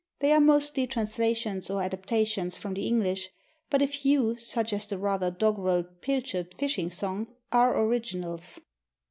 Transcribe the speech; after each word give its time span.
They 0.17 0.31
are 0.31 0.39
mostly 0.41 0.87
translations 0.87 1.69
or 1.69 1.83
adaptations 1.83 2.57
from 2.57 2.73
the 2.73 2.87
English, 2.87 3.29
but 3.69 3.83
a 3.83 3.87
few, 3.87 4.35
such 4.35 4.73
as 4.73 4.87
the 4.87 4.97
rather 4.97 5.29
doggerel 5.29 5.83
'Pilchard 5.83 6.55
Fishing 6.57 6.89
Song,' 6.89 7.27
are 7.51 7.79
originals. 7.79 8.59